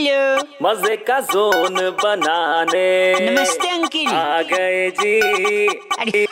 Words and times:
Hello. 0.00 0.42
मज़े 0.62 0.96
का 0.96 1.18
zone 1.20 1.74
बनाने। 2.02 2.84
नमस्ते 3.20 3.68
अंकिल। 3.68 4.06
आ 4.08 4.42
गए 4.42 4.90
जी। 4.90 5.66
अरे 5.68 6.24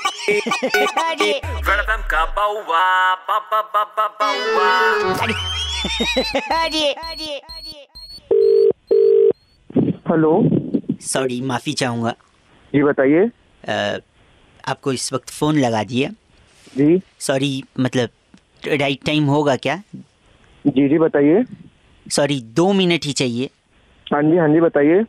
अरे। 1.03 1.31
वेलकम 1.69 2.07
का 2.13 2.25
बाउवा 2.37 2.85
बाबा 3.29 3.61
बाबा 3.75 4.07
बाउवा। 4.21 4.71
अरे 6.63 6.93
अरे 6.93 7.37
अरे। 7.39 7.87
हेलो। 10.09 10.33
सॉरी 11.03 11.41
माफ़ी 11.41 11.73
चाहूँगा। 11.83 12.15
जी 12.73 12.83
बताइए। 12.83 13.29
आपको 14.69 14.93
इस 14.93 15.13
वक्त 15.13 15.31
फ़ोन 15.31 15.59
लगा 15.59 15.85
दिया। 15.85 16.11
जी। 16.77 17.01
सॉरी 17.21 17.53
मतलब 17.81 18.09
राइट 18.67 19.05
टाइम 19.07 19.25
होगा 19.27 19.57
क्या? 19.57 19.83
जी 20.65 20.89
जी 20.89 20.99
बताइए। 20.99 21.45
सॉरी 22.07 22.41
दो 22.57 22.73
मिनट 22.73 23.05
ही 23.05 23.13
चाहिए। 23.13 23.51
हाँ 24.13 24.23
जी 24.23 24.37
हाँ 24.37 24.49
जी 24.49 24.61
बताइए। 24.61 25.05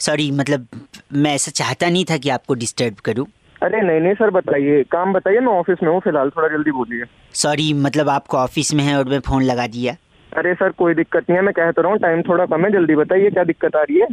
सॉरी 0.00 0.30
मतलब 0.30 0.66
मैं 1.12 1.34
ऐसा 1.34 1.50
चाहता 1.50 1.88
नहीं 1.90 2.04
था 2.04 2.16
कि 2.16 2.28
आपको 2.28 2.54
डिस्टर्ब 2.54 2.94
करूँ। 2.94 3.26
अरे 3.62 3.80
नहीं 3.82 4.00
नहीं 4.00 4.14
सर 4.14 4.30
बताइए। 4.30 4.82
काम 4.82 5.12
बताइए 5.12 5.40
मैं 5.40 5.52
ऑफ़िस 5.52 5.78
में 5.82 5.90
हूँ 5.90 6.00
फ़िलहाल 6.00 6.30
थोड़ा 6.30 6.48
जल्दी 6.48 6.70
बोलिए। 6.70 7.04
सॉरी 7.34 7.72
मतलब 7.74 8.08
आपको 8.08 8.36
ऑफ़िस 8.36 8.74
में 8.74 8.84
है 8.84 8.96
और 8.98 9.04
मैं 9.04 9.20
फ़ोन 9.20 9.42
लगा 9.42 9.66
दिया। 9.66 9.96
अरे 10.32 10.54
सर 10.54 10.70
कोई 10.70 10.94
दिक्कत 10.94 11.30
नहीं 11.30 11.38
है 11.38 11.44
मैं 11.44 11.54
कह 11.54 11.70
तो 11.70 11.82
रहा 11.82 11.92
हूँ 11.92 11.98
टाइम 11.98 12.22
थोड़ा 12.22 12.46
कम 12.46 12.64
है 12.64 12.70
जल्दी 12.72 12.94
बताइए 12.94 13.30
क्या 13.30 13.44
दिक्कत 13.44 13.76
आ 13.76 13.82
रही 13.82 14.00
है? 14.00 14.08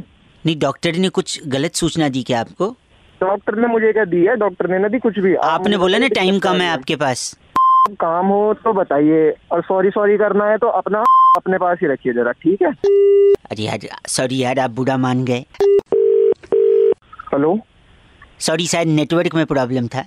नहीं 0.46 0.60
डॉक्टर 0.60 0.96
ने 0.96 1.10
कुछ 1.10 1.40
गलत 1.48 1.76
सूचना 1.76 2.10
दी 2.10 2.24
क्या 2.24 2.40
आपको? 2.40 2.76
डॉक्टर 3.22 3.56
ने 3.56 3.68
मुझे 3.68 3.92
क्या 3.94 4.06
दी 4.06 4.26
है? 4.26 4.36
डॉक्टर 4.36 4.70
ने 4.70 4.80
ना 4.80 4.88
दी 4.88 5.00
कुछ 5.00 5.20
भी। 5.20 5.36
आपने 5.36 5.78
बोला 5.78 5.98
ना 5.98 6.08
टाइम 6.08 6.40
कम 6.40 6.62
है 6.62 6.70
आपके 6.70 6.96
पास। 6.96 7.34
काम 7.90 8.28
हो 8.28 8.54
तो 8.54 8.74
बताइए 8.74 9.34
और 9.52 9.62
सॉरी 9.62 9.90
सॉरी 9.90 10.18
करना 10.18 10.46
है 10.46 10.58
तो 10.58 10.68
अपना 10.68 11.04
अपने 11.36 11.58
पास 11.58 11.78
ही 11.82 11.88
रखिए 11.88 12.14
जरा 12.14 12.32
ठीक 12.32 12.62
है? 12.62 12.72
अरे 13.52 13.64
यार 13.64 13.88
सॉरी 14.08 14.38
यार 14.38 14.60
आप 14.60 14.72
बुरा 14.72 14.98
मान 14.98 15.24
गए। 15.26 15.46
हेलो? 17.34 17.58
सॉरी 18.40 18.66
शायद 18.68 18.88
नेटवर्क 18.88 19.36
में 19.36 19.46
प्रॉब्लम 19.46 19.88
था। 19.88 20.02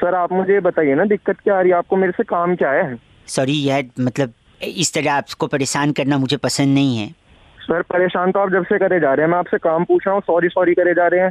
सर 0.00 0.14
आप 0.14 0.32
मुझे 0.32 0.58
बताइए 0.60 0.94
ना 0.94 1.04
दिक्कत 1.04 1.40
क्या 1.40 1.56
आ 1.58 1.60
रही 1.60 1.70
है? 1.70 1.76
आपको 1.76 1.96
मेरे 1.96 2.12
से 2.12 2.24
काम 2.24 2.54
क्या 2.56 2.70
है? 2.70 2.96
सॉरी 3.26 3.62
यार 3.64 3.84
मतलब 4.00 4.32
इस 4.62 4.92
तरह 4.94 5.12
आपको 5.12 5.46
परेशान 5.46 5.92
करना 5.92 6.18
मुझे 6.18 6.36
पसंद 6.36 6.74
नहीं 6.74 6.98
है। 6.98 7.08
सर 7.60 7.82
परेशान 7.82 8.32
तो 8.32 8.40
आप 8.40 8.50
जब 8.52 8.64
से 8.64 8.78
करे 8.78 9.00
जा 9.00 9.14
रहे 9.14 9.26
हैं 9.26 9.30
मैं 9.32 9.38
आपसे 9.38 9.58
काम 9.58 9.84
पूछ 9.84 10.06
रहा 10.06 10.14
हूँ 10.14 10.22
सॉरी 10.26 10.48
सॉरी 10.48 10.74
करे 10.74 10.94
जा 10.94 11.06
रहे 11.06 11.20
हैं। 11.20 11.30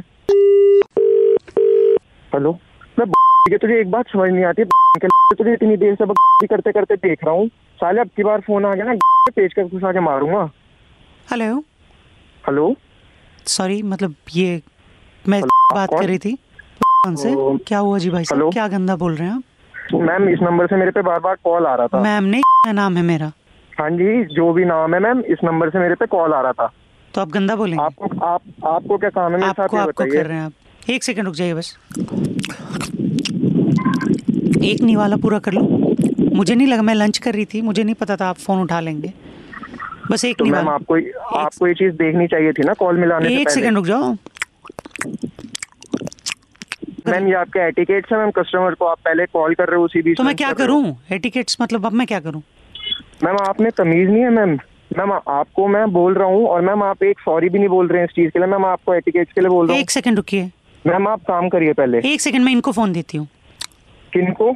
हेलो? 2.34 2.58
मैं 2.98 3.06
तुझे 3.58 3.80
एक 3.80 3.90
बात 3.90 4.08
समझ 4.08 4.30
नहीं 4.32 4.44
आती। 4.44 4.62
तुझे 5.06 5.52
इतनी 5.52 5.76
देर 5.76 5.94
से 5.94 6.46
करते 6.46 6.72
करते 6.72 6.96
देख 6.96 7.24
रहा 7.24 7.34
हूँ। 7.34 7.48
साले 7.78 8.00
अब 8.00 8.08
की 8.16 8.22
बार 8.24 8.40
फ़ोन 8.40 8.64
आ 8.64 8.74
गया 8.74 8.84
ना 8.84 8.94
पेज 9.36 9.52
कर 9.54 9.64
घुसा 9.64 9.92
के 9.92 10.00
मारूँगा। 10.00 10.50
हेलो 11.30 11.58
हेलो 12.48 12.74
सॉरी 13.46 13.82
मतलब 13.82 14.14
ये 14.34 14.60
मैं 15.28 15.42
बात 15.74 15.88
कर 15.90 16.04
रही 16.06 16.18
थी 16.18 16.38
कौन 17.04 17.16
से? 17.16 17.34
क्या 17.66 17.78
हुआ 17.78 17.98
जी 17.98 18.10
भाई 18.10 18.24
साहब? 18.24 18.52
क्या 18.52 18.68
गंदा 18.68 18.96
बोल 18.96 19.14
रहे 19.14 19.28
हैं 19.28 19.34
आप? 19.34 19.42
मैम 19.94 20.28
इस 20.28 20.38
नंबर 20.42 20.66
से 20.66 20.76
मेरे 20.76 20.90
पे 20.90 21.02
बार 21.02 21.20
बार 21.20 21.36
कॉल 21.44 21.66
आ 21.66 21.74
रहा 21.74 21.86
था। 21.86 22.00
मैम 22.02 22.24
नहीं 22.24 22.72
नाम 22.72 22.96
है 22.96 23.02
मेरा। 23.02 23.32
हाँ 23.80 23.90
जी 23.90 24.24
जो 24.34 24.52
भी 24.52 24.64
नाम 24.64 24.94
है 24.94 25.00
मैम 25.00 25.20
इस 25.20 25.38
नंबर 25.44 25.70
से 25.70 25.78
मेरे 25.78 25.94
पे 25.94 26.06
कॉल 26.06 26.32
आ 26.32 26.40
रहा 26.40 26.52
था। 26.52 26.72
तो 27.14 27.20
आप 27.20 27.28
गंदा 27.28 27.56
बोलेंगे? 27.56 27.84
आपको 27.84 28.24
आप 28.26 28.42
आपको 28.66 28.98
क्या 28.98 29.10
काम 29.10 29.36
है 29.36 29.48
आपको 29.48 29.76
आपको 29.76 30.04
कर 30.04 30.26
रहे 30.26 30.36
हैं 30.38 30.44
आप। 30.44 30.52
एक 30.90 31.04
सेकंड 31.04 31.26
रुक 31.26 31.34
जाइए 31.34 31.54
बस। 31.54 31.76
एक 34.68 34.80
निवाला 34.82 35.16
पूरा 35.16 35.38
कर 35.38 35.52
लो। 35.52 35.60
मुझे 36.34 36.54
नहीं 36.54 36.66
लगा 36.66 36.82
मैं 36.82 36.94
लंच 36.94 37.18
कर 37.18 37.34
रही 37.34 37.44
थी 37.52 37.60
मुझे 37.62 37.82
नहीं 37.82 37.94
पता 38.00 38.16
था 38.16 38.28
आप 38.28 38.38
फ़ोन 38.38 38.60
उठा 38.62 38.80
लेंगे। 38.80 39.12
बस 40.10 40.24
एक 40.24 40.36
तो 40.38 40.44
मैम 40.44 40.68
आपको 40.68 40.96
आपको 41.38 41.66
ये 41.66 41.74
चीज़ 41.74 41.94
देखनी 41.96 42.26
चाहिए 42.26 42.52
थी 42.52 42.62
ना 42.64 42.72
कॉल 42.78 42.98
मिलाने 42.98 43.34
एक 43.40 43.50
सेकंड 43.50 43.76
रुक 43.76 43.86
जाओ। 43.86 44.12
मैम 47.08 47.26
ये 47.28 47.34
आपके 47.34 47.66
एटिकेट्स 47.66 48.12
है 48.12 48.18
मैम 48.18 48.30
कस्टमर 48.38 48.74
को 48.74 48.84
आप 48.86 48.98
पहले 49.04 49.26
कॉल 49.26 49.54
कर 49.54 49.68
रहे 49.68 49.78
हो 49.78 49.84
उसी 49.84 50.02
बीच 50.02 50.16
तो 50.18 50.24
मैं 50.24 50.34
क्या 50.36 50.52
कर 50.52 50.58
करूँ? 50.58 50.96
एटिकेट्स 51.12 51.56
मतलब 51.60 51.86
अब 51.86 51.92
मैं 51.92 52.06
क्या 52.06 52.20
करूँ? 52.20 52.42
मैम 53.24 53.36
आप 53.42 53.60
में 53.60 53.70
तमीज 53.78 54.10
नहीं 54.10 54.22
है 54.22 54.30
मैम। 54.30 54.58
मैम 54.98 55.12
आपको 55.12 55.66
मैं 55.68 55.86
बोल 55.92 56.14
रहा 56.14 56.28
हूँ 56.28 56.46
और 56.48 56.60
मैम 56.62 56.82
आप 56.82 57.02
एक 57.02 57.18
सॉरी 57.20 57.48
भी 57.48 57.58
नहीं 57.58 57.68
बोल 57.68 57.88
रहे 57.88 58.00
हैं 58.00 58.08
इस 58.08 58.14
चीज़ 58.16 58.30
के 58.30 58.38
लिए। 58.38 58.48
मैम 58.48 58.64
आपको 58.66 58.94
एटिकेट्स 58.94 59.32
के 59.32 59.40
लिए 59.40 59.50
बोल 59.50 59.66
रहा 59.66 59.74
हूँ। 59.74 59.82
एक 59.82 59.90
सेकंड 59.90 60.16
रुकिए। 60.16 60.50
मैम 60.84 61.08
आप 61.08 61.22
काम 61.28 61.48
करिए 61.48 61.72
पहले। 61.72 62.00
एक 62.12 62.20
सेकंड 62.20 62.44
मैं 62.44 62.52
इनको 62.52 62.72
फ़ोन 62.72 62.92
देती 62.92 63.18
हूँ। 63.18 63.26
किनको 64.12 64.50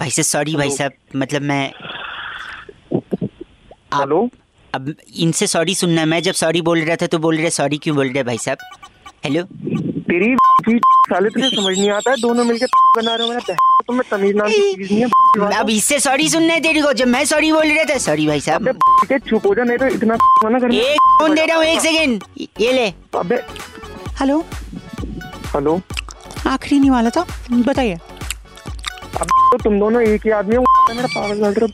भाई 0.00 0.10
साहब 0.10 0.24
सॉरी 0.26 0.54
भाई 0.56 0.70
साहब 0.70 0.92
मतलब 1.16 1.42
मैं 1.52 1.64
हेलो 3.94 4.28
अब 4.74 4.94
इनसे 5.24 5.46
सॉरी 5.46 5.74
सुनना 5.74 6.00
है। 6.00 6.06
मैं 6.06 6.22
जब 6.22 6.32
सॉरी 6.34 6.60
बोल 6.62 6.80
रहा 6.84 6.96
था 7.02 7.06
तो 7.12 7.18
बोल 7.18 7.36
रहे 7.36 7.50
सॉरी 7.50 7.78
क्यों 7.84 7.94
बोल 7.96 8.08
रहे 8.12 8.22
भाई 8.24 8.38
साहब? 8.38 8.58
हेलो 9.24 9.42
तेरी 10.10 10.34
साले 11.10 11.30
तुझे 11.30 11.48
समझ 11.48 11.78
नहीं 11.78 11.90
आता 11.90 12.10
है? 12.10 12.16
दोनों 12.20 12.44
मिलके 12.44 12.66
बना 12.96 13.14
रहे 13.14 13.26
हो 13.26 13.32
मेरा 13.32 13.40
बहन, 13.48 13.56
तुम्हें 13.86 14.08
तमीज 14.10 14.36
नाम 14.36 14.48
की 14.48 14.74
चीज़ 14.74 14.92
नहीं 14.92 15.02
है 15.02 15.58
अब 15.60 15.70
इससे 15.70 15.98
सॉरी 16.00 16.28
सुनना 16.28 16.52
है 16.54 16.60
तेरे 16.60 16.82
को। 16.82 16.92
जब 17.00 17.08
मैं 17.08 17.24
सॉरी 17.32 17.52
बोल 17.52 17.66
रहा 17.66 17.84
था 17.92 17.98
सॉरी 18.06 18.26
भाई 18.26 18.40
साहब। 18.40 18.68
अबे 18.68 19.06
के 19.06 19.18
चुप 19.28 19.46
हो 19.46 19.54
जा 19.54 19.64
नहीं 19.64 19.78
तो 19.78 19.86
इतना 19.96 20.16
मना 20.44 20.58
कर 20.58 20.74
एक 20.74 21.00
फ़ोन 21.20 21.34
दे 21.34 21.44
रहा 21.46 21.56
हूँ 21.56 21.64
एक 21.64 21.80
सेकंड 21.80 22.24
ये 22.60 22.72
ले। 22.72 22.86
अबे। 23.18 23.42
हेलो 24.20 24.38
हेलो 25.54 25.80
आखिरी 26.46 26.78
निवाला 26.80 27.10
था। 27.10 27.26
बताइए। 27.52 27.98
अब 29.56 29.62
तो 29.62 29.70
तुम 29.70 29.78
दोनों 29.80 30.02
एक 30.02 30.20
ही 30.24 30.30
आदमी 30.30 30.56
हो। 30.56 30.62
मेरा 30.94 31.06
पागल 31.06 31.54
रहा 31.54 31.66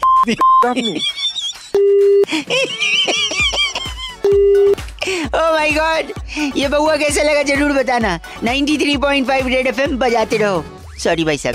ओ 5.34 5.52
माय 5.54 5.70
गॉड 5.70 6.12
ये 6.56 6.68
बउआ 6.68 6.96
कैसा 6.96 7.22
लगा 7.22 7.42
ज़रूर 7.42 7.72
बताना। 7.72 8.20
93.5 8.44 9.48
रेड 9.48 9.66
एफएम 9.66 9.98
बजाते 9.98 10.36
रहो। 10.36 10.64
सॉरी 11.04 11.24
भाई 11.24 11.38
साहब। 11.38 11.54